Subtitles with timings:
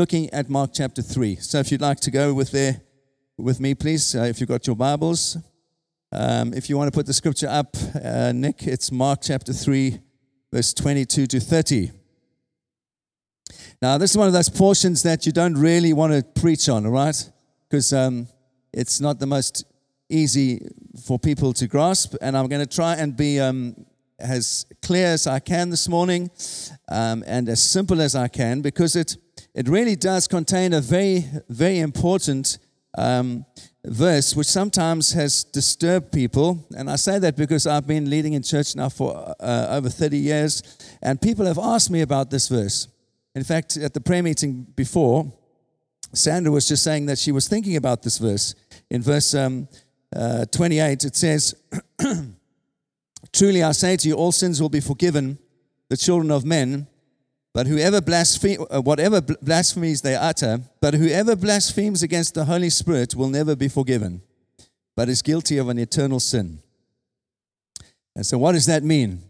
[0.00, 1.36] Looking at Mark chapter 3.
[1.36, 2.80] So if you'd like to go with there
[3.36, 5.36] with me, please, uh, if you've got your Bibles.
[6.10, 10.00] Um, if you want to put the scripture up, uh, Nick, it's Mark chapter 3,
[10.50, 11.90] verse 22 to 30.
[13.82, 16.86] Now, this is one of those portions that you don't really want to preach on,
[16.86, 17.30] all right?
[17.68, 18.26] Because um,
[18.72, 19.66] it's not the most
[20.08, 20.66] easy
[21.04, 22.14] for people to grasp.
[22.22, 23.76] And I'm going to try and be um,
[24.18, 26.30] as clear as I can this morning
[26.88, 29.16] um, and as simple as I can because it,
[29.54, 32.58] it really does contain a very, very important
[32.96, 33.44] um,
[33.84, 36.66] verse which sometimes has disturbed people.
[36.76, 40.16] And I say that because I've been leading in church now for uh, over 30
[40.16, 40.62] years,
[41.02, 42.88] and people have asked me about this verse.
[43.34, 45.32] In fact, at the prayer meeting before,
[46.12, 48.54] Sandra was just saying that she was thinking about this verse.
[48.90, 49.68] In verse um,
[50.14, 51.54] uh, 28, it says,
[53.32, 55.38] Truly I say to you, all sins will be forgiven
[55.88, 56.86] the children of men,
[57.52, 63.14] but whoever blaspheme, uh, whatever blasphemies they utter, but whoever blasphemes against the Holy Spirit
[63.14, 64.22] will never be forgiven,
[64.96, 66.60] but is guilty of an eternal sin.
[68.14, 69.22] And so, what does that mean?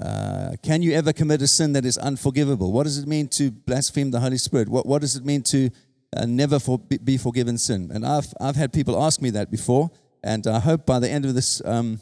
[0.00, 2.72] Uh, can you ever commit a sin that is unforgivable?
[2.72, 4.68] What does it mean to blaspheme the Holy Spirit?
[4.68, 5.70] What, what does it mean to
[6.16, 7.90] uh, never for, be forgiven sin?
[7.92, 9.90] And I've, I've had people ask me that before,
[10.24, 12.00] and I hope by the end of this um,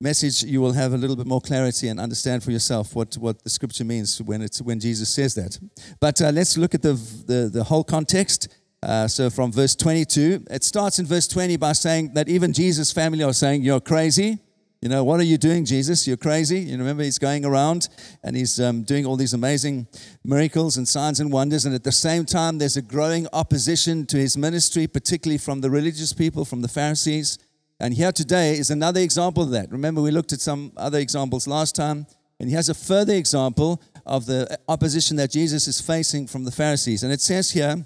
[0.00, 3.42] message, you will have a little bit more clarity and understand for yourself what, what
[3.42, 5.58] the scripture means when, it's, when Jesus says that.
[6.00, 6.92] But uh, let's look at the,
[7.26, 8.48] the, the whole context.
[8.82, 12.92] Uh, so from verse 22, it starts in verse 20 by saying that even Jesus'
[12.92, 14.38] family are saying, You're crazy.
[14.82, 16.06] You know, what are you doing, Jesus?
[16.06, 16.60] You're crazy.
[16.60, 17.88] You remember, he's going around
[18.22, 19.88] and he's um, doing all these amazing
[20.22, 21.64] miracles and signs and wonders.
[21.64, 25.70] And at the same time, there's a growing opposition to his ministry, particularly from the
[25.70, 27.38] religious people, from the Pharisees.
[27.78, 29.70] And here today is another example of that.
[29.70, 32.06] Remember, we looked at some other examples last time,
[32.40, 36.50] and he has a further example of the opposition that Jesus is facing from the
[36.50, 37.02] Pharisees.
[37.02, 37.84] And it says here,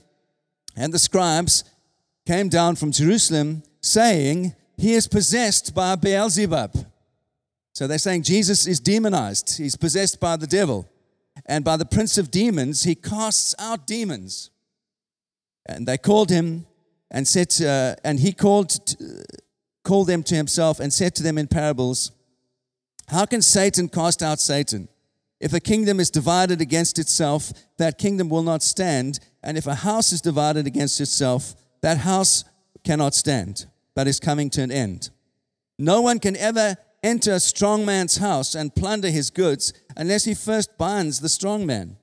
[0.77, 1.65] and the scribes
[2.27, 6.73] came down from Jerusalem saying, He is possessed by Beelzebub.
[7.73, 10.89] So they're saying Jesus is demonized, he's possessed by the devil.
[11.47, 14.51] And by the prince of demons, he casts out demons.
[15.67, 16.67] And they called him
[17.11, 18.79] and said, uh, and he called
[19.91, 22.13] called them to himself and said to them in parables,
[23.09, 24.87] How can Satan cast out Satan?
[25.41, 29.19] If a kingdom is divided against itself, that kingdom will not stand.
[29.43, 32.45] And if a house is divided against itself, that house
[32.85, 35.11] cannot stand, but is coming to an end.
[35.77, 40.35] No one can ever enter a strong man's house and plunder his goods unless he
[40.35, 41.97] first binds the strong man.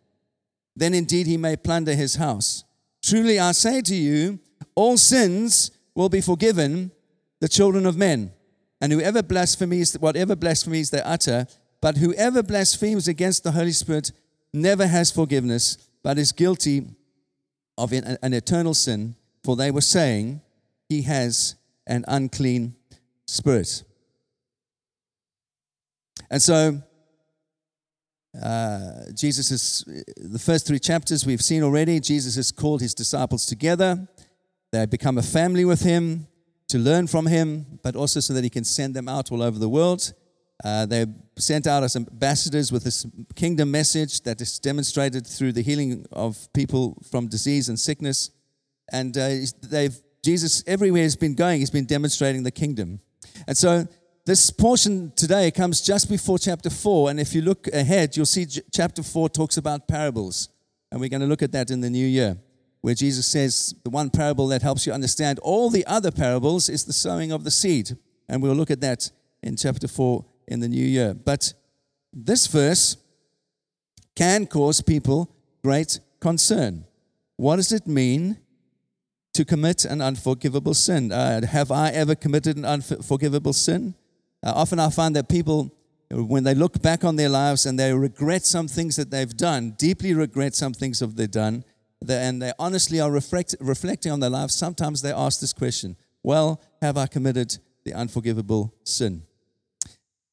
[0.75, 2.65] Then indeed he may plunder his house.
[3.01, 4.39] Truly I say to you,
[4.75, 6.91] all sins will be forgiven
[7.39, 8.31] the children of men.
[8.79, 11.47] And whoever blasphemies, whatever blasphemies they utter,
[11.81, 14.11] but whoever blasphemes against the Holy Spirit
[14.53, 16.85] never has forgiveness, but is guilty
[17.77, 20.41] of an eternal sin, for they were saying,
[20.89, 21.55] He has
[21.85, 22.75] an unclean
[23.27, 23.83] spirit.
[26.29, 26.81] And so,
[28.43, 29.83] uh, Jesus is,
[30.17, 34.07] the first three chapters we've seen already, Jesus has called his disciples together.
[34.71, 36.27] They become a family with him
[36.67, 39.57] to learn from him, but also so that he can send them out all over
[39.57, 40.13] the world.
[40.63, 41.07] Uh, they're
[41.37, 43.05] sent out as ambassadors with this
[43.35, 48.31] kingdom message that is demonstrated through the healing of people from disease and sickness.
[48.91, 49.29] And uh,
[49.61, 52.99] they've, Jesus, everywhere he's been going, he's been demonstrating the kingdom.
[53.47, 53.87] And so
[54.25, 57.11] this portion today comes just before chapter 4.
[57.11, 60.49] And if you look ahead, you'll see chapter 4 talks about parables.
[60.91, 62.37] And we're going to look at that in the new year
[62.81, 66.85] where Jesus says the one parable that helps you understand all the other parables is
[66.85, 67.97] the sowing of the seed.
[68.29, 69.11] And we'll look at that
[69.41, 71.13] in chapter 4 in the new year.
[71.13, 71.53] But
[72.13, 72.97] this verse
[74.15, 76.85] can cause people great concern.
[77.35, 78.37] What does it mean
[79.33, 81.11] to commit an unforgivable sin?
[81.11, 83.93] Uh, have I ever committed an unforgivable sin?
[84.43, 85.71] Uh, often I find that people,
[86.09, 89.71] when they look back on their lives and they regret some things that they've done,
[89.77, 91.63] deeply regret some things that they've done,
[92.07, 96.61] and they honestly are reflect, reflecting on their lives, sometimes they ask this question Well,
[96.81, 99.23] have I committed the unforgivable sin?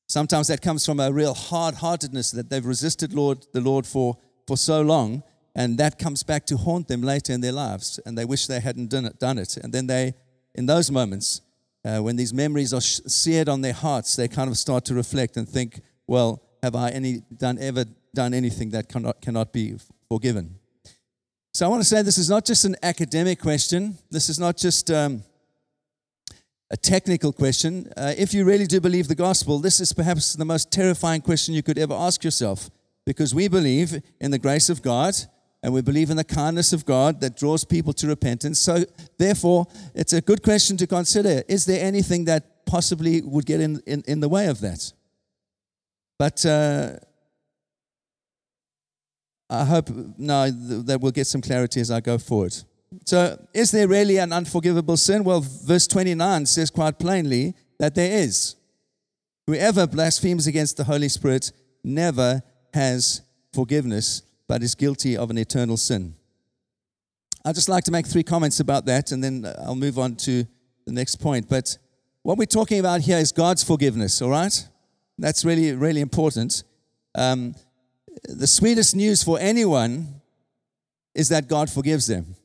[0.06, 4.18] Sometimes that comes from a real hard heartedness that they've resisted Lord, the Lord for,
[4.46, 5.22] for so long,
[5.56, 8.60] and that comes back to haunt them later in their lives, and they wish they
[8.60, 9.18] hadn't done it.
[9.18, 9.56] Done it.
[9.56, 10.14] And then they,
[10.54, 11.40] in those moments,
[11.84, 15.36] uh, when these memories are seared on their hearts, they kind of start to reflect
[15.36, 17.84] and think, well, have I any, done, ever
[18.14, 19.76] done anything that cannot, cannot be
[20.08, 20.58] forgiven?
[21.54, 23.96] So I want to say this is not just an academic question.
[24.10, 25.22] This is not just um,
[26.68, 27.92] a technical question.
[27.96, 31.54] Uh, if you really do believe the gospel, this is perhaps the most terrifying question
[31.54, 32.70] you could ever ask yourself
[33.06, 35.14] because we believe in the grace of God
[35.62, 38.58] and we believe in the kindness of God that draws people to repentance.
[38.58, 38.84] So,
[39.16, 43.80] therefore, it's a good question to consider is there anything that possibly would get in,
[43.86, 44.92] in, in the way of that?
[46.18, 46.96] But uh,
[49.54, 52.54] I hope now that we'll get some clarity as I go forward.
[53.04, 55.24] So, is there really an unforgivable sin?
[55.24, 58.56] Well, verse 29 says quite plainly that there is.
[59.46, 61.52] Whoever blasphemes against the Holy Spirit
[61.82, 62.42] never
[62.72, 63.22] has
[63.52, 66.14] forgiveness, but is guilty of an eternal sin.
[67.44, 70.46] I'd just like to make three comments about that, and then I'll move on to
[70.86, 71.48] the next point.
[71.48, 71.76] But
[72.22, 74.66] what we're talking about here is God's forgiveness, all right?
[75.18, 76.64] That's really, really important.
[77.14, 77.54] Um,
[78.22, 80.20] the sweetest news for anyone
[81.14, 82.36] is that God forgives them.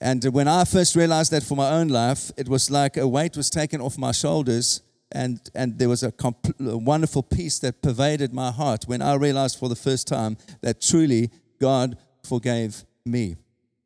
[0.00, 3.36] And when I first realized that for my own life, it was like a weight
[3.36, 4.82] was taken off my shoulders,
[5.12, 9.14] and, and there was a, comp- a wonderful peace that pervaded my heart when I
[9.14, 11.30] realized for the first time that truly
[11.60, 13.36] God forgave me.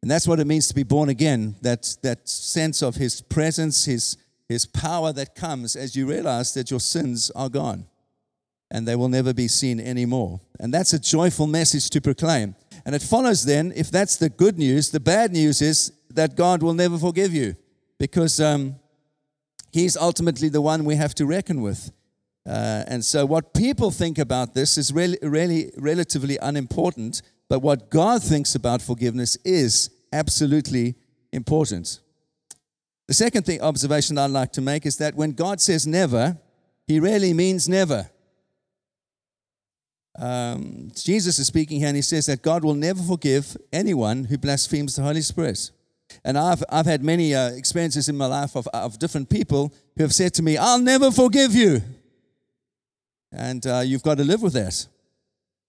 [0.00, 3.84] And that's what it means to be born again that, that sense of His presence,
[3.84, 4.17] His,
[4.49, 7.87] His power that comes as you realize that your sins are gone
[8.70, 10.41] and they will never be seen anymore.
[10.61, 12.55] And that's a joyful message to proclaim.
[12.85, 16.62] And it follows then, if that's the good news, the bad news is that God
[16.62, 17.56] will never forgive you
[17.99, 18.76] because um,
[19.73, 21.91] He's ultimately the one we have to reckon with.
[22.47, 27.91] Uh, and so, what people think about this is really, really relatively unimportant, but what
[27.91, 30.94] God thinks about forgiveness is absolutely
[31.32, 32.00] important.
[33.06, 36.38] The second thing, observation I'd like to make is that when God says never,
[36.87, 38.11] He really means never.
[40.19, 44.37] Um, Jesus is speaking here and he says that God will never forgive anyone who
[44.37, 45.70] blasphemes the Holy Spirit.
[46.25, 50.03] And I've, I've had many uh, experiences in my life of, of different people who
[50.03, 51.82] have said to me, I'll never forgive you.
[53.31, 54.87] And uh, you've got to live with that.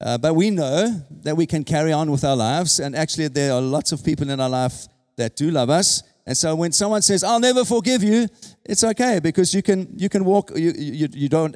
[0.01, 2.79] Uh, but we know that we can carry on with our lives.
[2.79, 4.87] And actually, there are lots of people in our life
[5.17, 6.03] that do love us.
[6.29, 8.27] And so when someone says, I'll never forgive you,
[8.63, 11.55] it's okay because you can, you can walk, you, you, you don't,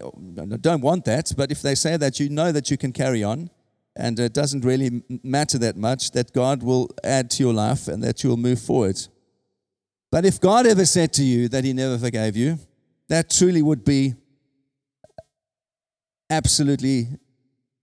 [0.63, 1.31] don't want that.
[1.37, 3.51] But if they say that, you know that you can carry on.
[3.95, 8.03] And it doesn't really matter that much that God will add to your life and
[8.03, 8.99] that you'll move forward.
[10.11, 12.57] But if God ever said to you that He never forgave you,
[13.09, 14.15] that truly would be
[16.31, 17.09] absolutely,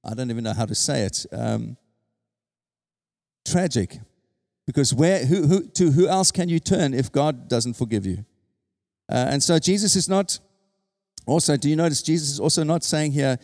[0.04, 1.76] I don't even know how to say it, um,
[3.46, 4.00] tragic.
[4.70, 8.24] Because where, who, who, to who else can you turn if God doesn't forgive you?
[9.10, 10.38] Uh, and so Jesus is not,
[11.26, 13.36] also, do you notice Jesus is also not saying here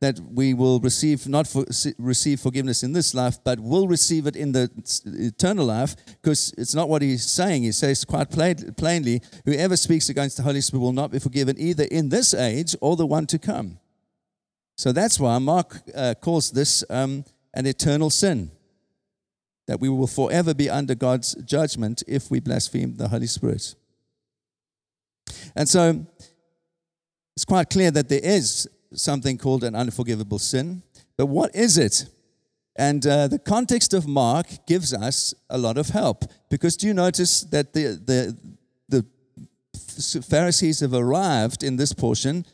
[0.00, 1.66] that we will receive, not for,
[1.98, 4.70] receive forgiveness in this life, but will receive it in the
[5.04, 7.64] eternal life, because it's not what he's saying.
[7.64, 11.56] He says quite plain, plainly, whoever speaks against the Holy Spirit will not be forgiven
[11.58, 13.78] either in this age or the one to come.
[14.78, 18.52] So that's why Mark uh, calls this um, an eternal sin
[19.70, 23.76] that we will forever be under God's judgment if we blaspheme the Holy Spirit.
[25.54, 26.04] And so
[27.36, 30.82] it's quite clear that there is something called an unforgivable sin.
[31.16, 32.06] But what is it?
[32.74, 36.94] And uh, the context of Mark gives us a lot of help because do you
[36.94, 38.36] notice that the, the,
[38.88, 39.06] the
[40.20, 42.44] Pharisees have arrived in this portion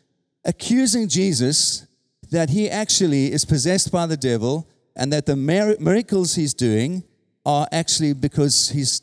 [0.44, 1.86] accusing Jesus
[2.30, 7.04] that he actually is possessed by the devil and that the miracles he's doing
[7.44, 9.02] are actually because he's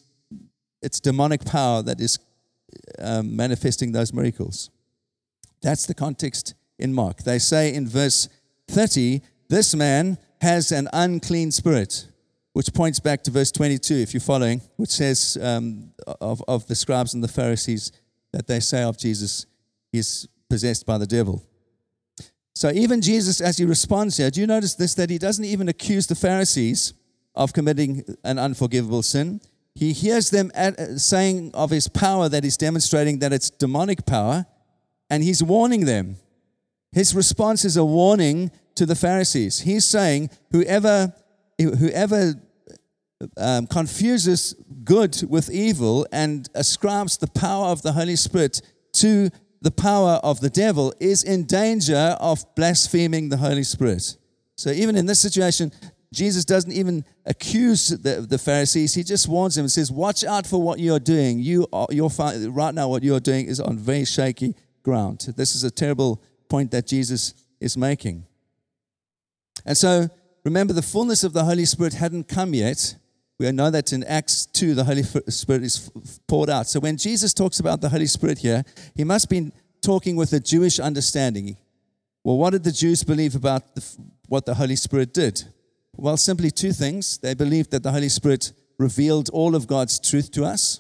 [0.81, 2.19] it's demonic power that is
[3.00, 4.69] um, manifesting those miracles.
[5.62, 7.23] That's the context in Mark.
[7.23, 8.27] They say in verse
[8.67, 12.09] 30, this man has an unclean spirit,
[12.51, 16.75] which points back to verse 22, if you're following, which says um, of, of the
[16.75, 17.93] scribes and the Pharisees
[18.33, 19.45] that they say of Jesus,
[19.91, 21.41] he's possessed by the devil.
[22.55, 24.93] So even Jesus, as he responds here, do you notice this?
[24.93, 26.93] That he doesn't even accuse the Pharisees
[27.36, 29.41] of committing an unforgivable sin.
[29.75, 34.05] He hears them at, uh, saying of his power that he's demonstrating that it's demonic
[34.05, 34.45] power,
[35.10, 36.17] and he's warning them.
[36.91, 39.62] His response is a warning to the Pharisees.
[39.62, 41.13] He's saying, whoever,
[41.60, 42.36] whoever
[43.38, 48.62] um, confuses good with evil and ascribes the power of the Holy Spirit
[48.93, 49.31] to
[49.63, 54.17] the power of the devil is in danger of blaspheming the Holy Spirit.
[54.58, 55.72] So, even in this situation,
[56.13, 58.93] Jesus doesn't even accuse the, the Pharisees.
[58.93, 61.39] He just warns them and says, Watch out for what you're doing.
[61.39, 62.10] You are, you're,
[62.50, 64.53] right now, what you're doing is on very shaky
[64.84, 65.34] ground.
[65.38, 68.25] This is a terrible point that Jesus is making.
[69.65, 70.10] And so,
[70.43, 72.98] remember, the fullness of the Holy Spirit hadn't come yet.
[73.39, 75.91] We know that in Acts 2, the Holy Spirit is
[76.27, 76.67] poured out.
[76.67, 78.63] So when Jesus talks about the Holy Spirit here,
[78.95, 81.57] he must be talking with a Jewish understanding.
[82.23, 83.97] Well, what did the Jews believe about the,
[84.27, 85.43] what the Holy Spirit did?
[85.95, 87.17] Well, simply two things.
[87.17, 90.79] They believed that the Holy Spirit revealed all of God's truth to us.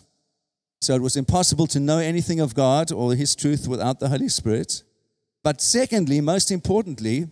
[0.81, 4.29] So it was impossible to know anything of God or His truth without the Holy
[4.29, 4.83] Spirit.
[5.43, 7.27] But secondly, most importantly,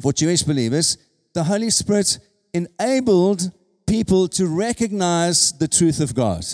[0.00, 0.98] for Jewish believers,
[1.34, 2.18] the Holy Spirit
[2.54, 3.52] enabled
[3.88, 6.44] people to recognize the truth of God.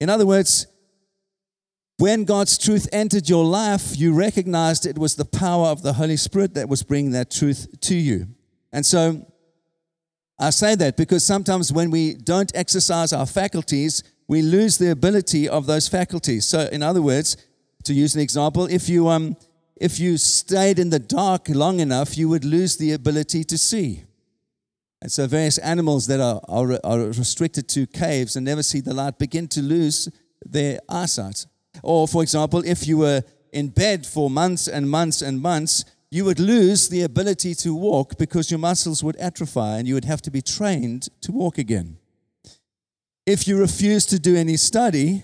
[0.00, 0.66] In other words,
[1.98, 6.16] when God's truth entered your life, you recognized it was the power of the Holy
[6.16, 8.26] Spirit that was bringing that truth to you.
[8.72, 9.26] And so
[10.38, 15.48] I say that because sometimes when we don't exercise our faculties, we lose the ability
[15.48, 16.46] of those faculties.
[16.46, 17.36] So, in other words,
[17.84, 19.36] to use an example, if you, um,
[19.76, 24.02] if you stayed in the dark long enough, you would lose the ability to see.
[25.06, 28.92] And so, various animals that are, are, are restricted to caves and never see the
[28.92, 30.08] light begin to lose
[30.44, 31.46] their eyesight.
[31.84, 33.22] Or, for example, if you were
[33.52, 38.18] in bed for months and months and months, you would lose the ability to walk
[38.18, 41.98] because your muscles would atrophy and you would have to be trained to walk again.
[43.26, 45.22] If you refuse to do any study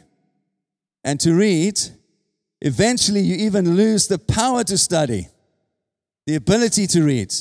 [1.03, 1.81] and to read,
[2.61, 5.27] eventually you even lose the power to study,
[6.29, 7.35] the ability to read.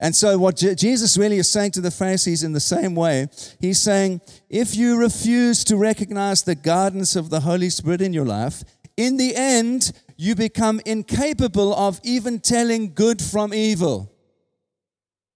[0.00, 3.28] And so, what Jesus really is saying to the Pharisees in the same way,
[3.60, 4.20] he's saying,
[4.50, 8.64] if you refuse to recognize the guidance of the Holy Spirit in your life,
[8.96, 14.12] in the end, you become incapable of even telling good from evil.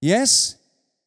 [0.01, 0.57] Yes?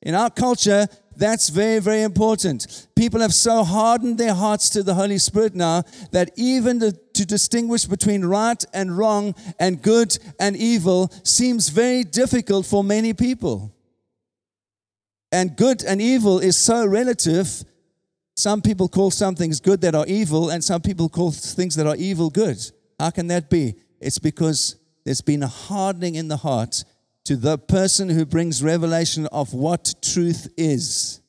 [0.01, 2.87] In our culture, that's very, very important.
[2.95, 7.25] People have so hardened their hearts to the Holy Spirit now that even to, to,
[7.25, 13.73] distinguish between right and wrong and good and evil seems very difficult for many people.
[15.31, 17.63] And good and evil is so relative.
[18.35, 21.87] Some people call some things good that are evil, and some people call things that
[21.87, 22.57] are evil good.
[22.99, 23.75] How can that be?
[23.99, 24.75] It's because
[25.05, 26.83] there's been a hardening in the heart
[27.25, 31.21] to the person who brings revelation of what truth is.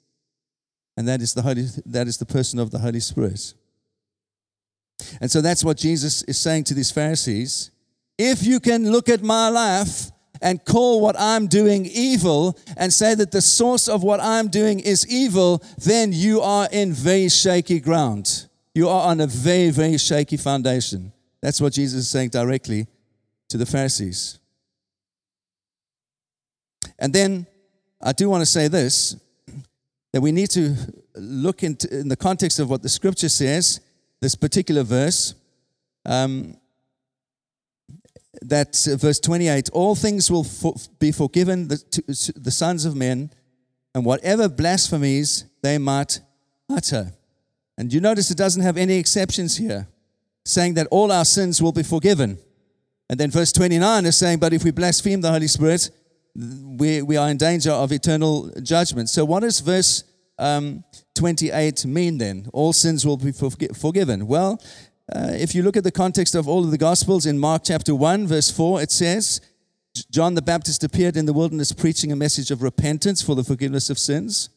[0.96, 3.54] And that is the Holy, that is the person of the Holy Spirit.
[5.20, 7.70] And so that's what Jesus is saying to these Pharisees.
[8.18, 13.14] If you can look at my life and call what I'm doing evil and say
[13.14, 17.80] that the source of what I'm doing is evil, then you are in very shaky
[17.80, 18.48] ground.
[18.74, 21.12] You are on a very, very shaky foundation.
[21.40, 22.86] That's what Jesus is saying directly
[23.48, 24.38] to the Pharisees.
[26.98, 27.46] And then
[28.00, 29.16] I do want to say this
[30.12, 30.76] that we need to
[31.14, 33.80] look into in the context of what the scripture says,
[34.22, 35.34] this particular verse.
[36.06, 36.56] Um,
[38.40, 40.46] that verse 28 all things will
[40.98, 43.30] be forgiven the, to, the sons of men
[43.94, 46.18] and whatever blasphemies they might
[46.68, 47.12] utter
[47.78, 49.86] and you notice it doesn't have any exceptions here
[50.44, 52.36] saying that all our sins will be forgiven
[53.08, 55.90] and then verse 29 is saying but if we blaspheme the holy spirit
[56.34, 59.08] we, we are in danger of eternal judgment.
[59.10, 60.04] So, what is verse
[60.38, 60.84] um,
[61.14, 62.48] 28 mean then?
[62.52, 64.26] All sins will be forgiven.
[64.26, 64.60] Well,
[65.14, 67.94] uh, if you look at the context of all of the Gospels in Mark chapter
[67.94, 69.40] 1, verse 4, it says,
[70.10, 73.90] John the Baptist appeared in the wilderness preaching a message of repentance for the forgiveness
[73.90, 74.48] of sins.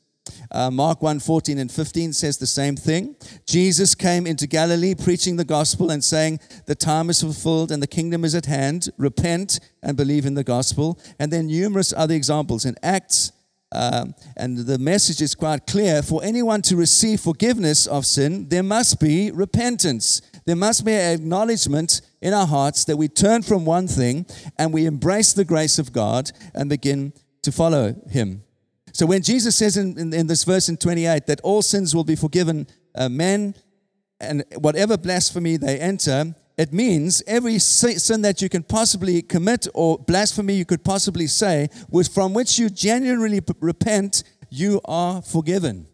[0.51, 3.15] Uh, Mark 1 14 and 15 says the same thing.
[3.45, 7.87] Jesus came into Galilee preaching the gospel and saying, The time is fulfilled and the
[7.87, 8.89] kingdom is at hand.
[8.97, 10.99] Repent and believe in the gospel.
[11.19, 13.31] And then numerous other examples in Acts.
[13.75, 14.05] Uh,
[14.37, 19.01] and the message is quite clear for anyone to receive forgiveness of sin, there must
[19.01, 20.21] be repentance.
[20.45, 24.27] There must be an acknowledgement in our hearts that we turn from one thing
[24.57, 28.43] and we embrace the grace of God and begin to follow Him.
[28.93, 32.05] So when Jesus says in, in, in this verse in 28 that all sins will
[32.05, 33.55] be forgiven uh, men
[34.21, 39.99] and whatever blasphemy they enter, it means every sin that you can possibly commit or
[39.99, 41.69] blasphemy you could possibly say,
[42.13, 45.87] from which you genuinely repent, you are forgiven.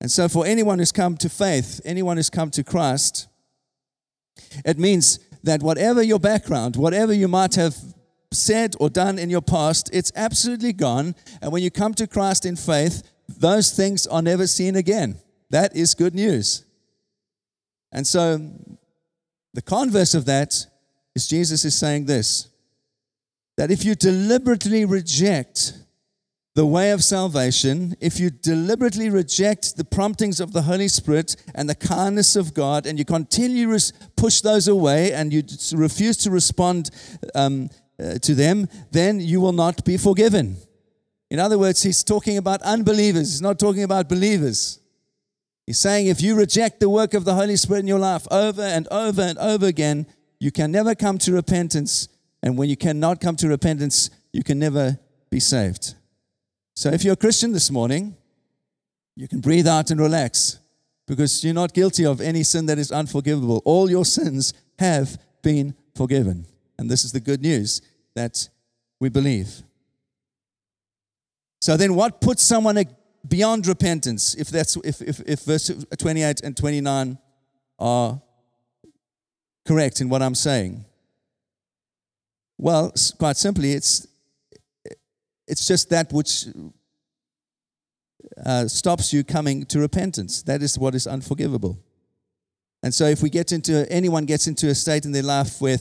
[0.00, 3.28] And so, for anyone who's come to faith, anyone who's come to Christ,
[4.64, 7.76] it means that whatever your background, whatever you might have
[8.32, 11.14] said or done in your past, it's absolutely gone.
[11.42, 15.18] And when you come to Christ in faith, those things are never seen again.
[15.50, 16.64] That is good news.
[17.92, 18.40] And so,
[19.54, 20.66] the converse of that
[21.14, 22.48] is Jesus is saying this
[23.56, 25.74] that if you deliberately reject
[26.54, 31.68] the way of salvation, if you deliberately reject the promptings of the Holy Spirit and
[31.68, 35.42] the kindness of God, and you continue to push those away and you
[35.74, 36.90] refuse to respond
[37.34, 37.68] um,
[38.02, 40.56] uh, to them, then you will not be forgiven.
[41.30, 44.79] In other words, he's talking about unbelievers, he's not talking about believers.
[45.70, 48.60] He's saying if you reject the work of the Holy Spirit in your life over
[48.60, 50.04] and over and over again,
[50.40, 52.08] you can never come to repentance.
[52.42, 54.98] And when you cannot come to repentance, you can never
[55.30, 55.94] be saved.
[56.74, 58.16] So if you're a Christian this morning,
[59.14, 60.58] you can breathe out and relax
[61.06, 63.62] because you're not guilty of any sin that is unforgivable.
[63.64, 66.46] All your sins have been forgiven.
[66.80, 67.80] And this is the good news
[68.16, 68.48] that
[68.98, 69.62] we believe.
[71.60, 72.76] So then what puts someone
[73.26, 77.18] beyond repentance if that's if, if, if verse 28 and 29
[77.78, 78.20] are
[79.66, 80.84] correct in what I'm saying?
[82.58, 84.06] Well, quite simply, it's
[85.46, 86.46] it's just that which
[88.44, 90.42] uh, stops you coming to repentance.
[90.42, 91.78] That is what is unforgivable.
[92.82, 95.78] And so, if we get into anyone gets into a state in their life where,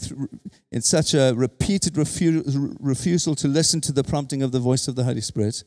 [0.72, 4.96] in such a repeated refu- refusal to listen to the prompting of the voice of
[4.96, 5.64] the Holy Spirit,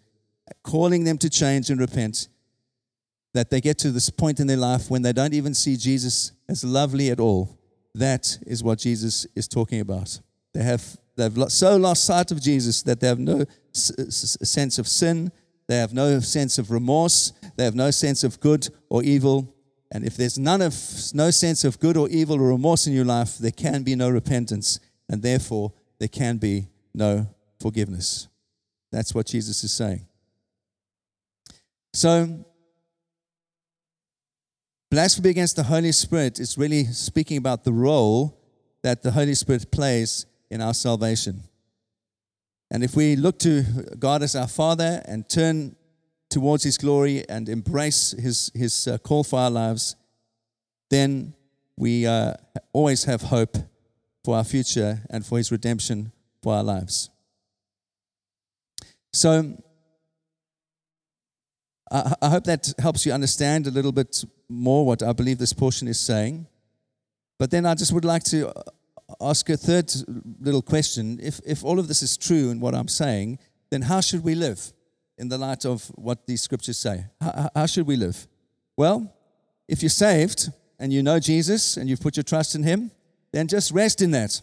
[0.62, 2.28] calling them to change and repent,
[3.35, 6.32] that they get to this point in their life when they don't even see Jesus
[6.49, 7.59] as lovely at all.
[7.94, 10.21] That is what Jesus is talking about.
[10.54, 15.32] They have they've so lost sight of Jesus that they have no sense of sin,
[15.66, 19.54] they have no sense of remorse, they have no sense of good or evil.
[19.90, 20.75] And if there's none of
[21.12, 24.09] no sense of good or evil or remorse in your life, there can be no
[24.09, 27.26] repentance, and therefore there can be no
[27.61, 28.28] forgiveness.
[28.90, 30.06] That's what Jesus is saying.
[31.95, 32.47] So,
[34.91, 38.41] blasphemy against the Holy Spirit is really speaking about the role
[38.83, 41.43] that the Holy Spirit plays in our salvation.
[42.71, 43.63] And if we look to
[43.99, 45.77] God as our Father and turn
[46.31, 49.95] towards His glory and embrace His, his uh, call for our lives,
[50.91, 51.35] then
[51.77, 52.35] we uh,
[52.73, 53.59] always have hope
[54.25, 57.11] for our future and for His redemption for our lives.
[59.13, 59.63] So,
[61.93, 65.89] I, hope that helps you understand a little bit more what I believe this portion
[65.89, 66.47] is saying.
[67.39, 68.63] But then I just would like to uh,
[69.21, 69.93] ask a third
[70.41, 71.21] little question.
[71.23, 73.39] If, if all of this is true in what I'm saying,
[73.71, 74.73] then how should we live
[75.19, 77.05] in the light of what these scriptures say?
[77.21, 78.26] How, how should we live?
[78.76, 79.15] Well,
[79.69, 82.91] if you're saved and you know Jesus and you've put your trust in Him,
[83.33, 84.41] then just rest in that.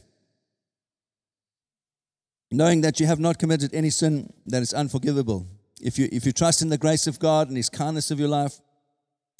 [2.52, 5.48] Knowing that you have not committed any sin that is unforgivable.
[5.80, 8.30] If you, if you trust in the grace of God and His kindness of your
[8.30, 8.60] life,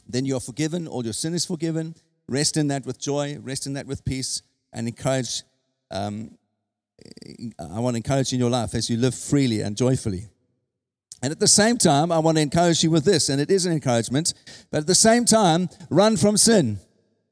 [0.08, 0.88] then you are forgiven.
[0.88, 1.96] All your sin is forgiven.
[2.28, 4.42] Rest in that with joy, rest in that with peace,
[4.74, 5.44] and encourage.
[5.92, 6.38] Um,
[7.58, 10.30] I want to encourage you in your life as you live freely and joyfully.
[11.22, 13.66] And at the same time, I want to encourage you with this, and it is
[13.66, 14.34] an encouragement,
[14.72, 16.80] but at the same time, run from sin.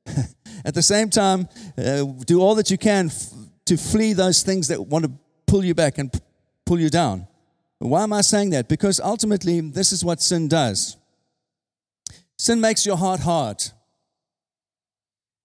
[0.66, 3.34] at the same time, uh, do all that you can f-
[3.66, 5.12] to flee those things that want to
[5.46, 6.20] pull you back and p-
[6.66, 7.28] pull you down.
[7.80, 8.68] Why am I saying that?
[8.68, 10.98] Because ultimately, this is what sin does
[12.38, 13.64] sin makes your heart hard.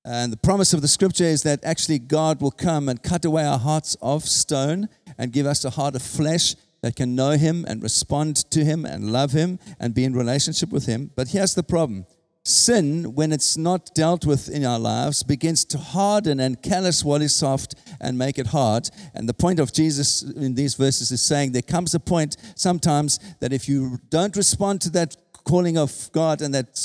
[0.04, 3.44] And the promise of the scripture is that actually God will come and cut away
[3.44, 7.64] our hearts of stone and give us a heart of flesh that can know Him
[7.68, 11.12] and respond to Him and love Him and be in relationship with Him.
[11.14, 12.06] But here's the problem
[12.44, 17.22] sin, when it's not dealt with in our lives, begins to harden and callous what
[17.22, 18.88] is soft and make it hard.
[19.14, 23.20] And the point of Jesus in these verses is saying there comes a point sometimes
[23.40, 26.78] that if you don't respond to that calling of God and that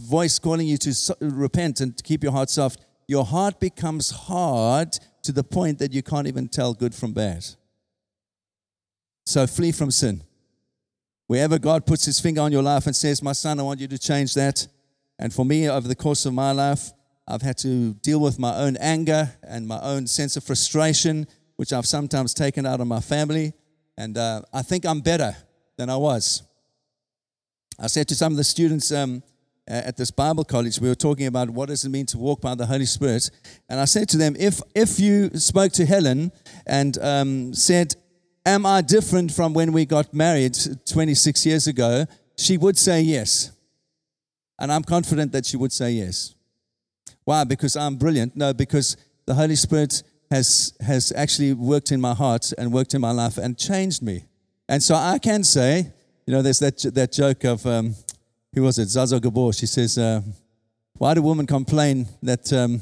[0.00, 4.98] voice calling you to repent and to keep your heart soft, your heart becomes hard
[5.22, 7.44] to the point that you can't even tell good from bad.
[9.26, 10.22] So flee from sin.
[11.30, 13.86] Wherever God puts his finger on your life and says, My son, I want you
[13.86, 14.66] to change that.
[15.16, 16.90] And for me, over the course of my life,
[17.28, 21.72] I've had to deal with my own anger and my own sense of frustration, which
[21.72, 23.52] I've sometimes taken out on my family.
[23.96, 25.36] And uh, I think I'm better
[25.76, 26.42] than I was.
[27.78, 29.22] I said to some of the students um,
[29.68, 32.56] at this Bible college, we were talking about what does it mean to walk by
[32.56, 33.30] the Holy Spirit.
[33.68, 36.32] And I said to them, if, if you spoke to Helen
[36.66, 37.94] and um, said,
[38.46, 42.06] Am I different from when we got married 26 years ago?
[42.36, 43.52] She would say yes.
[44.58, 46.34] And I'm confident that she would say yes.
[47.24, 47.44] Why?
[47.44, 48.36] Because I'm brilliant?
[48.36, 53.00] No, because the Holy Spirit has, has actually worked in my heart and worked in
[53.00, 54.24] my life and changed me.
[54.68, 55.92] And so I can say,
[56.26, 57.94] you know, there's that, that joke of, um,
[58.54, 58.88] who was it?
[58.88, 59.52] Zsa Zsa Gabor.
[59.52, 60.22] She says, uh,
[60.94, 62.80] Why do women complain that um,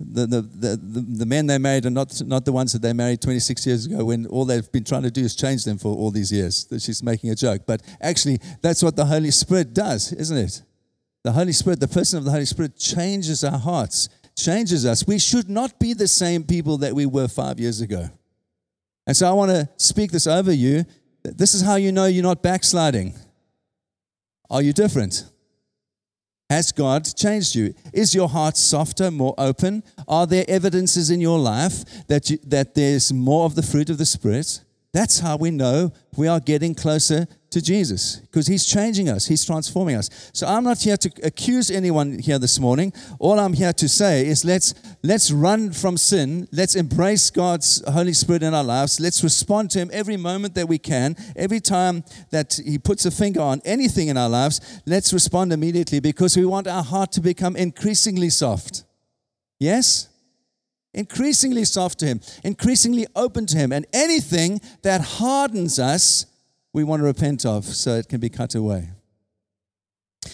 [0.00, 3.20] the, the, the, the, men they married are not, not the ones that they married
[3.20, 6.12] 26 years ago when all they've been trying to do is change them for all
[6.12, 6.68] these years.
[6.78, 7.62] She's making a joke.
[7.66, 10.62] But actually, that's what the Holy Spirit does, isn't it?
[11.24, 15.04] The Holy Spirit, the person of the Holy Spirit, changes our hearts, changes us.
[15.04, 18.08] We should not be the same people that we were five years ago.
[19.04, 20.84] And so I want to speak this over you.
[21.24, 23.14] This is how you know you're not backsliding.
[24.48, 25.24] Are you different?
[26.50, 27.74] Has God changed you?
[27.92, 29.82] Is your heart softer, more open?
[30.06, 33.98] Are there evidences in your life that, you, that there's more of the fruit of
[33.98, 34.64] the Spirit?
[34.94, 39.44] That's how we know we are getting closer to Jesus because He's changing us, He's
[39.44, 40.30] transforming us.
[40.32, 42.92] So I'm not here to accuse anyone here this morning.
[43.18, 48.12] All I'm here to say is let's let's run from sin, let's embrace God's Holy
[48.12, 52.04] Spirit in our lives, let's respond to Him every moment that we can, every time
[52.30, 56.44] that He puts a finger on anything in our lives, let's respond immediately because we
[56.44, 58.84] want our heart to become increasingly soft.
[59.58, 60.08] Yes?
[60.94, 66.26] Increasingly soft to Him, increasingly open to Him, and anything that hardens us
[66.72, 68.90] we want to repent of so it can be cut away.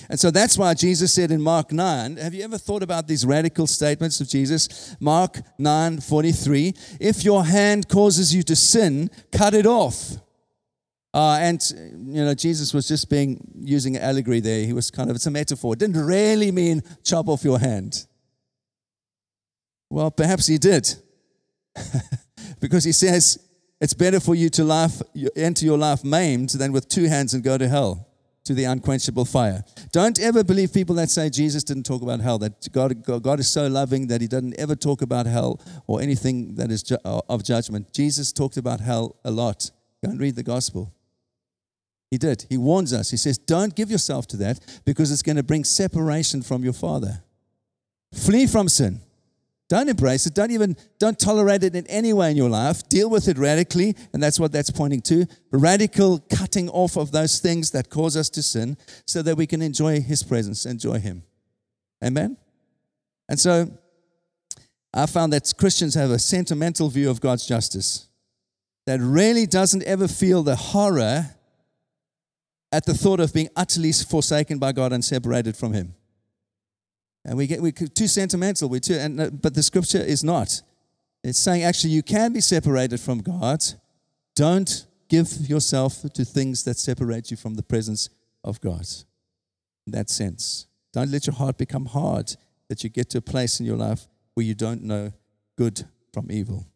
[0.09, 3.25] And so that's why Jesus said in Mark 9, have you ever thought about these
[3.25, 4.97] radical statements of Jesus?
[5.01, 10.17] Mark 9 43, if your hand causes you to sin, cut it off.
[11.13, 11.63] Uh, and,
[12.09, 14.65] you know, Jesus was just being, using allegory there.
[14.67, 15.75] He was kind of, it's a metaphor.
[15.75, 18.07] It didn't really mean chop off your hand.
[19.91, 20.93] Well, perhaps he did.
[22.61, 23.39] because he says,
[23.85, 25.03] it's better for you to laugh,
[25.37, 28.09] enter your life maimed than with two hands and go to hell,
[28.45, 29.63] to the unquenchable fire.
[29.93, 33.51] Don't ever believe people that say Jesus didn't talk about hell, that God, God is
[33.51, 37.21] so loving that he doesn't ever talk about hell or anything that is ju- uh,
[37.29, 37.93] of judgment.
[37.93, 39.71] Jesus talked about hell a lot.
[40.03, 40.91] Go and read the gospel.
[42.11, 42.47] He did.
[42.49, 43.11] He warns us.
[43.11, 46.73] He says, Don't give yourself to that because it's going to bring separation from your
[46.73, 47.23] Father.
[48.15, 49.03] Flee from sin.
[49.75, 50.35] Don't embrace it.
[50.35, 52.89] Don't even don't tolerate it in any way in your life.
[52.89, 55.27] Deal with it radically, and that's what that's pointing to.
[55.51, 59.61] Radical cutting off of those things that cause us to sin so that we can
[59.61, 61.25] enjoy his presence, enjoy him.
[62.05, 62.37] Amen.
[63.29, 63.77] And so
[64.95, 68.07] I found that Christians have a sentimental view of God's justice
[68.87, 71.35] that really doesn't ever feel the horror
[72.71, 75.97] at the thought of being utterly forsaken by God and separated from him.
[77.25, 78.69] And we get we're too sentimental.
[78.69, 80.63] We're too, and, uh, but the scripture is not.
[81.23, 83.65] It's saying actually you can be separated from God.
[84.37, 88.11] Don't give yourself to things that separate you from the presence
[88.43, 88.87] of God.
[89.87, 92.37] In that sense, don't let your heart become hard
[92.69, 95.13] that you get to a place in your life where you don't know
[95.57, 96.67] good from evil.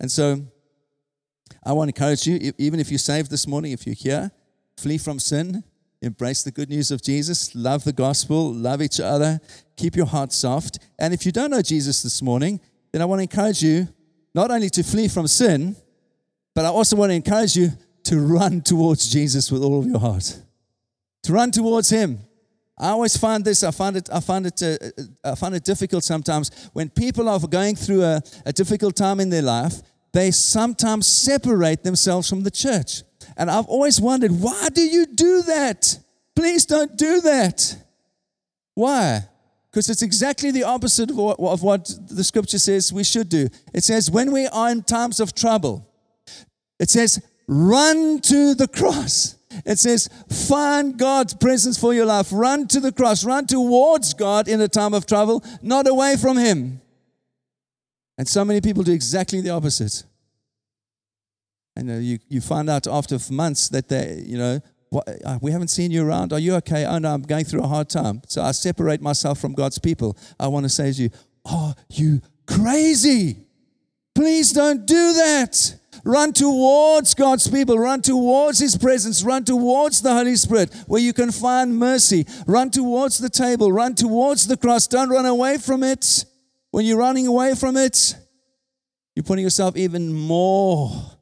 [0.00, 0.46] And so,
[1.64, 4.30] I want to encourage you, even if you're saved this morning, if you're here,
[4.76, 5.64] flee from sin,
[6.04, 7.54] Embrace the good news of Jesus.
[7.54, 8.52] Love the gospel.
[8.52, 9.40] Love each other.
[9.78, 10.78] Keep your heart soft.
[10.98, 12.60] And if you don't know Jesus this morning,
[12.92, 13.88] then I want to encourage you
[14.34, 15.74] not only to flee from sin,
[16.54, 17.70] but I also want to encourage you
[18.04, 20.38] to run towards Jesus with all of your heart.
[21.22, 22.18] To run towards Him.
[22.78, 23.62] I always find this.
[23.64, 24.10] I find it.
[24.12, 24.62] I find it.
[24.62, 24.76] Uh,
[25.24, 29.20] uh I find it difficult sometimes when people are going through a, a difficult time
[29.20, 29.80] in their life.
[30.12, 33.02] They sometimes separate themselves from the church.
[33.36, 35.98] And I've always wondered, why do you do that?
[36.36, 37.76] Please don't do that.
[38.74, 39.28] Why?
[39.70, 43.48] Because it's exactly the opposite of what, of what the scripture says we should do.
[43.72, 45.88] It says, when we are in times of trouble,
[46.78, 49.36] it says, run to the cross.
[49.64, 50.08] It says,
[50.48, 52.28] find God's presence for your life.
[52.32, 53.24] Run to the cross.
[53.24, 56.80] Run towards God in a time of trouble, not away from Him.
[58.16, 60.04] And so many people do exactly the opposite.
[61.76, 64.60] And uh, you, you find out after months that they, you know,
[64.94, 66.32] uh, we haven't seen you around.
[66.32, 66.86] Are you okay?
[66.86, 68.22] Oh, no, I'm going through a hard time.
[68.28, 70.16] So I separate myself from God's people.
[70.38, 71.10] I want to say to you,
[71.44, 73.38] Are you crazy?
[74.14, 75.74] Please don't do that.
[76.04, 77.78] Run towards God's people.
[77.78, 79.24] Run towards His presence.
[79.24, 82.26] Run towards the Holy Spirit where you can find mercy.
[82.46, 83.72] Run towards the table.
[83.72, 84.86] Run towards the cross.
[84.86, 86.24] Don't run away from it.
[86.70, 88.16] When you're running away from it,
[89.16, 91.13] you're putting yourself even more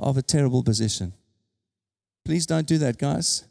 [0.00, 1.12] of a terrible position.
[2.24, 3.44] Please don't do that, guys.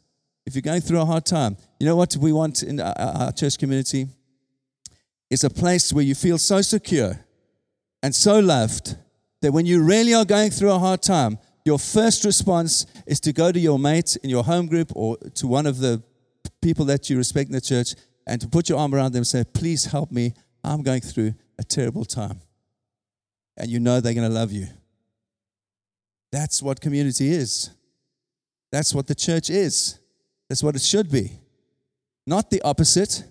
[0.46, 3.58] If you're going through a hard time, you know what we want in our church
[3.58, 4.08] community?
[5.30, 7.20] It's a place where you feel so secure
[8.02, 8.96] and so loved
[9.42, 13.32] that when you really are going through a hard time, your first response is to
[13.32, 16.02] go to your mate in your home group or to one of the
[16.62, 17.94] people that you respect in the church
[18.26, 20.34] and to put your arm around them and say, Please help me.
[20.64, 22.40] I'm going through a terrible time.
[23.56, 24.68] And you know they're going to love you.
[26.32, 27.70] That's what community is.
[28.70, 29.98] That's what the church is.
[30.48, 31.32] That's what it should be.
[32.26, 33.24] Not the opposite.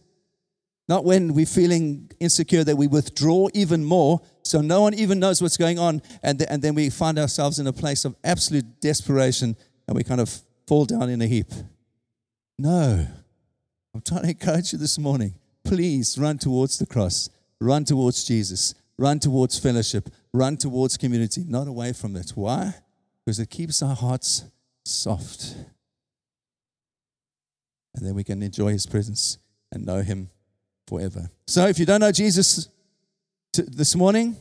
[0.87, 5.43] Not when we're feeling insecure that we withdraw even more so no one even knows
[5.43, 6.01] what's going on.
[6.23, 9.55] And, th- and then we find ourselves in a place of absolute desperation
[9.87, 11.51] and we kind of fall down in a heap.
[12.57, 13.05] No.
[13.93, 15.35] I'm trying to encourage you this morning.
[15.63, 17.29] Please run towards the cross,
[17.61, 22.31] run towards Jesus, run towards fellowship, run towards community, not away from it.
[22.33, 22.73] Why?
[23.29, 24.43] Because it keeps our hearts
[24.83, 25.53] soft.
[27.93, 29.37] And then we can enjoy his presence
[29.71, 30.31] and know him
[30.87, 31.29] forever.
[31.45, 32.69] So if you don't know Jesus
[33.53, 34.35] this morning,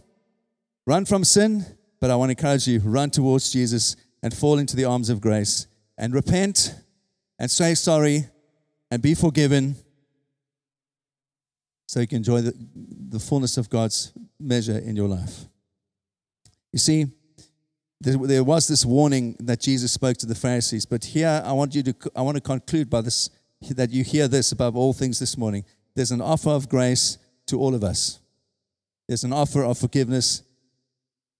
[0.86, 1.66] run from sin,
[2.00, 5.20] but I want to encourage you run towards Jesus and fall into the arms of
[5.20, 5.66] grace
[5.98, 6.74] and repent
[7.38, 8.26] and say sorry
[8.90, 9.76] and be forgiven
[11.86, 12.54] so you can enjoy the,
[13.10, 15.44] the fullness of God's measure in your life.
[16.72, 17.08] You see,
[18.00, 21.82] there, was this warning that Jesus spoke to the Pharisees, but here I want you
[21.82, 23.30] to I want to conclude by this
[23.70, 25.64] that you hear this above all things this morning.
[25.96, 28.20] There's an offer of grace to all of us.
[29.08, 30.42] There's an offer of forgiveness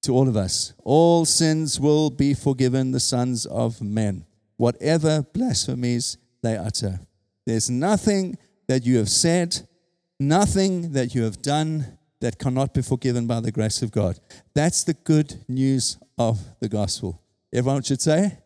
[0.03, 0.73] to all of us.
[0.85, 4.25] All sins will be forgiven the sons of men,
[4.57, 7.01] whatever blasphemies they utter.
[7.47, 9.66] There's nothing that you have said,
[10.18, 14.18] nothing that you have done that cannot be forgiven by the grace of God.
[14.55, 17.20] That's the good news of the gospel.
[17.52, 18.38] Everyone should say,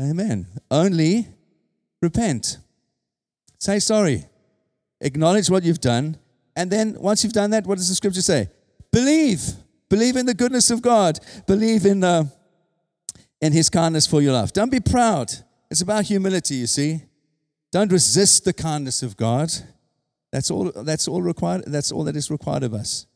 [0.00, 0.46] Amen.
[0.70, 1.28] Only
[2.00, 2.58] repent.
[3.58, 4.24] Say sorry.
[5.00, 6.18] Acknowledge what you've done.
[6.56, 8.48] And then once you've done that, what does the scripture say?
[8.92, 9.42] Believe.
[9.88, 11.18] Believe in the goodness of God.
[11.46, 12.24] Believe in, uh,
[13.40, 14.52] in his kindness for your life.
[14.52, 15.32] Don't be proud.
[15.70, 17.02] It's about humility, you see.
[17.72, 19.50] Don't resist the kindness of God.
[20.32, 21.64] That's all, that's all required.
[21.66, 23.06] That's all that is required of us.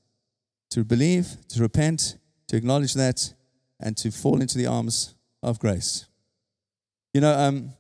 [0.71, 3.33] To believe, to repent, to acknowledge that,
[3.81, 6.07] and to fall into the arms of grace.
[7.13, 7.73] You know, um,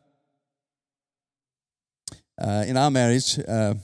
[2.40, 3.74] uh, in our marriage, uh,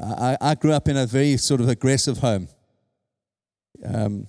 [0.00, 2.48] I, I, grew up in a very sort of aggressive home.
[3.84, 4.28] Um,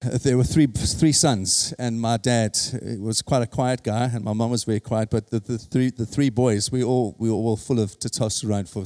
[0.00, 2.56] there were three three sons, and my dad
[2.98, 5.10] was quite a quiet guy, and my mom was very quiet.
[5.10, 8.68] But the, the three the three boys, we all we were all full of testosterone
[8.68, 8.84] for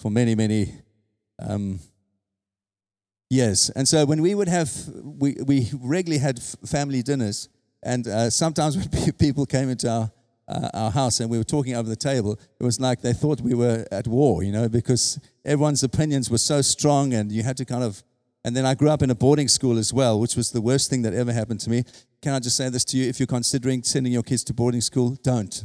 [0.00, 0.74] for many many
[1.38, 1.80] um,
[3.30, 3.70] years.
[3.70, 4.70] And so when we would have
[5.02, 7.48] we we regularly had family dinners,
[7.82, 10.10] and uh, sometimes when people came into our
[10.48, 13.40] uh, our house and we were talking over the table, it was like they thought
[13.40, 17.56] we were at war, you know, because everyone's opinions were so strong and you had
[17.58, 18.02] to kind of.
[18.44, 20.88] And then I grew up in a boarding school as well, which was the worst
[20.88, 21.84] thing that ever happened to me.
[22.22, 23.08] Can I just say this to you?
[23.08, 25.64] If you're considering sending your kids to boarding school, don't.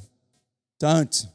[0.80, 1.28] Don't.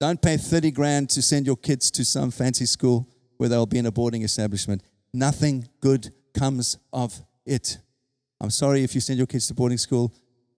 [0.00, 3.78] Don't pay 30 grand to send your kids to some fancy school where they'll be
[3.78, 4.82] in a boarding establishment.
[5.12, 7.78] Nothing good comes of it.
[8.40, 10.14] I'm sorry if you send your kids to boarding school.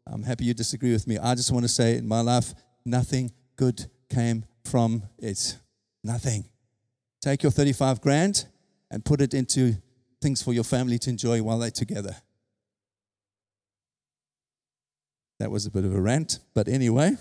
[0.06, 1.18] I'm happy you disagree with me.
[1.18, 5.58] I just want to say in my life, nothing good came from it.
[6.04, 6.44] Nothing.
[7.20, 8.46] Take your 35 grand
[8.90, 9.74] and put it into
[10.20, 12.16] things for your family to enjoy while they're together.
[15.38, 17.16] That was a bit of a rant, but anyway.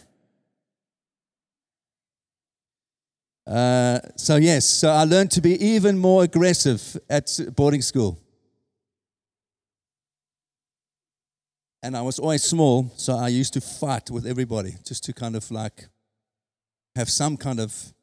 [3.45, 8.19] Uh, so, yes, so I learned to be even more aggressive at boarding school.
[11.83, 15.35] And I was always small, so I used to fight with everybody just to kind
[15.35, 15.87] of like
[16.95, 17.93] have some kind of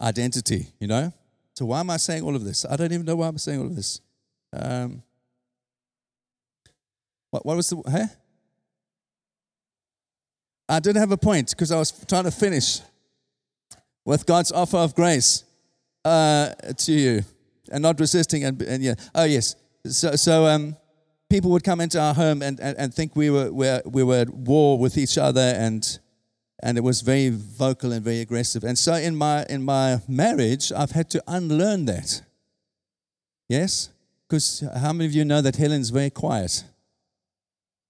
[0.00, 1.12] identity, you know?
[1.54, 2.64] So, why am I saying all of this?
[2.64, 4.00] I don't even know why I'm saying all of this.
[4.52, 5.02] Um,
[7.30, 8.04] what, what was the, hey?
[10.68, 12.80] I did have a point because I was trying to finish
[14.08, 15.44] with God's offer of grace
[16.02, 17.20] uh, to you
[17.70, 18.42] and not resisting.
[18.42, 19.54] And, and yeah, oh, yes.
[19.84, 20.76] So, so um,
[21.28, 24.20] people would come into our home and, and, and think we were, we we were
[24.20, 25.98] at war with each other and,
[26.62, 28.64] and it was very vocal and very aggressive.
[28.64, 32.22] And so in my, in my marriage, I've had to unlearn that.
[33.46, 33.90] Yes?
[34.26, 36.64] Because how many of you know that Helen's very quiet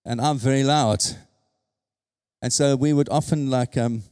[0.04, 1.04] and I'm very loud?
[2.42, 4.02] And so we would often, like um,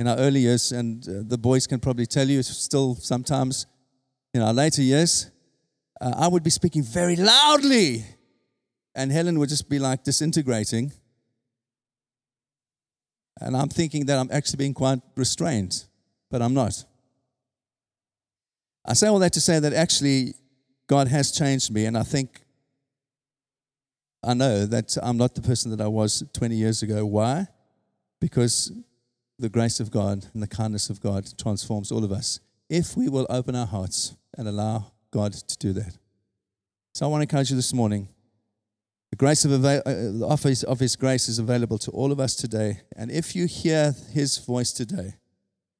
[0.00, 3.66] in our early years, and uh, the boys can probably tell you still sometimes
[4.32, 5.30] in our later years,
[6.00, 8.06] uh, I would be speaking very loudly
[8.94, 10.90] and Helen would just be like disintegrating.
[13.42, 15.84] And I'm thinking that I'm actually being quite restrained,
[16.30, 16.82] but I'm not.
[18.86, 20.32] I say all that to say that actually
[20.86, 22.40] God has changed me, and I think
[24.24, 27.04] I know that I'm not the person that I was 20 years ago.
[27.04, 27.48] Why?
[28.18, 28.72] Because
[29.40, 33.08] the grace of God and the kindness of God transforms all of us if we
[33.08, 35.96] will open our hearts and allow God to do that.
[36.94, 38.08] So I want to encourage you this morning
[39.10, 42.36] the grace of uh, the office of His grace is available to all of us
[42.36, 42.80] today.
[42.96, 45.14] And if you hear His voice today,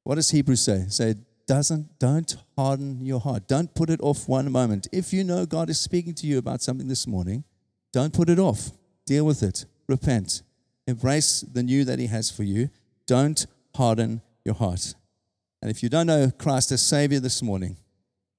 [0.02, 0.86] what does Hebrews say?
[0.88, 1.14] Say,
[1.46, 3.46] doesn't don't harden your heart.
[3.46, 4.88] Don't put it off one moment.
[4.92, 7.44] If you know God is speaking to you about something this morning,
[7.92, 8.70] don't put it off.
[9.06, 9.64] Deal with it.
[9.88, 10.42] Repent.
[10.86, 12.70] Embrace the new that He has for you.
[13.10, 13.44] Don't
[13.74, 14.94] harden your heart.
[15.60, 17.76] And if you don't know Christ as Savior this morning,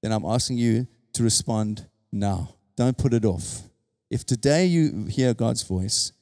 [0.02, 2.54] then I'm asking you to respond now.
[2.74, 3.64] Don't put it off.
[4.10, 6.12] If today you hear God's voice,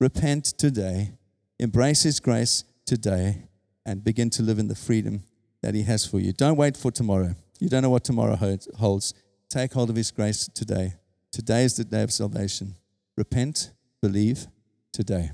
[0.00, 1.12] repent today,
[1.58, 3.42] embrace His grace today,
[3.84, 5.24] and begin to live in the freedom
[5.60, 6.32] that He has for you.
[6.32, 7.34] Don't wait for tomorrow.
[7.58, 8.38] You don't know what tomorrow
[8.78, 9.12] holds.
[9.50, 10.94] Take hold of His grace today.
[11.32, 12.76] Today is the day of salvation.
[13.18, 14.46] Repent, believe
[14.90, 15.32] today.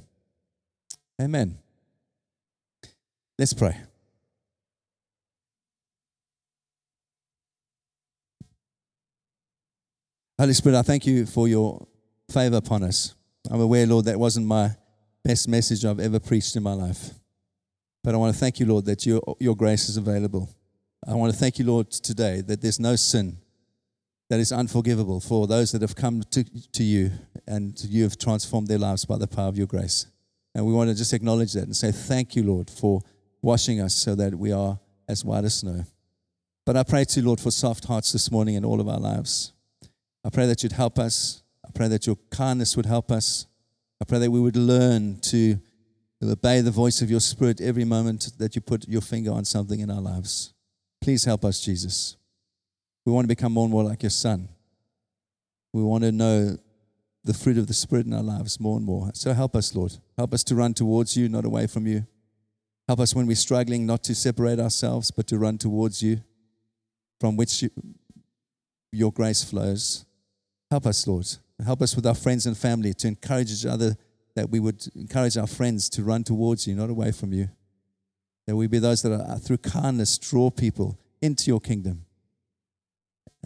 [1.22, 1.58] Amen.
[3.38, 3.76] Let's pray.
[10.38, 11.86] Holy Spirit, I thank you for your
[12.30, 13.14] favor upon us.
[13.50, 14.70] I'm aware, Lord, that wasn't my
[15.22, 17.10] best message I've ever preached in my life.
[18.02, 20.48] But I want to thank you, Lord, that your, your grace is available.
[21.06, 23.38] I want to thank you, Lord, today that there's no sin
[24.30, 27.10] that is unforgivable for those that have come to, to you
[27.46, 30.06] and you have transformed their lives by the power of your grace.
[30.54, 33.02] And we want to just acknowledge that and say, Thank you, Lord, for
[33.46, 34.78] washing us so that we are
[35.08, 35.84] as white as snow.
[36.66, 38.98] But I pray to you, Lord, for soft hearts this morning in all of our
[38.98, 39.52] lives.
[40.24, 41.44] I pray that you'd help us.
[41.64, 43.46] I pray that your kindness would help us.
[44.02, 45.60] I pray that we would learn to
[46.20, 49.78] obey the voice of your spirit every moment that you put your finger on something
[49.78, 50.52] in our lives.
[51.00, 52.16] Please help us, Jesus.
[53.04, 54.48] We want to become more and more like your son.
[55.72, 56.58] We want to know
[57.22, 59.12] the fruit of the Spirit in our lives more and more.
[59.14, 59.92] So help us, Lord.
[60.16, 62.06] Help us to run towards you, not away from you.
[62.88, 66.22] Help us when we're struggling not to separate ourselves, but to run towards you,
[67.20, 67.70] from which you,
[68.92, 70.04] your grace flows.
[70.70, 71.26] Help us, Lord.
[71.64, 73.96] Help us with our friends and family to encourage each other,
[74.34, 77.48] that we would encourage our friends to run towards you, not away from you.
[78.46, 82.04] That we be those that are, through kindness, draw people into your kingdom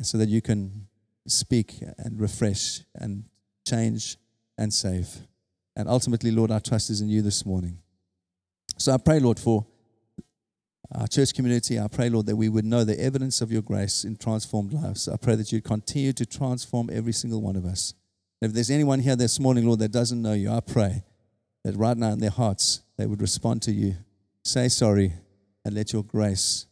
[0.02, 0.86] so that you can
[1.26, 3.24] speak and refresh and
[3.66, 4.16] change
[4.58, 5.08] and save.
[5.76, 7.78] And ultimately, Lord, our trust is in you this morning.
[8.80, 9.66] So I pray, Lord, for
[10.94, 11.78] our church community.
[11.78, 15.06] I pray, Lord, that we would know the evidence of your grace in transformed lives.
[15.06, 17.92] I pray that you continue to transform every single one of us.
[18.40, 21.04] if there's anyone here this morning, Lord, that doesn't know you, I pray
[21.62, 23.96] that right now in their hearts they would respond to you,
[24.44, 25.12] say sorry,
[25.62, 26.66] and let your grace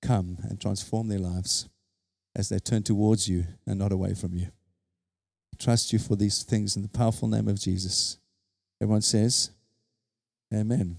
[0.00, 1.68] come and transform their lives
[2.36, 4.52] as they turn towards you and not away from you.
[5.58, 8.18] Trust you for these things in the powerful name of Jesus.
[8.80, 9.50] Everyone says,
[10.54, 10.96] Amen.